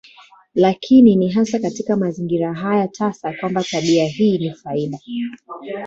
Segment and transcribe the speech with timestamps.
[0.55, 4.99] Lakini ni hasa katika mazingira haya tasa kwamba tabia hii ni faida.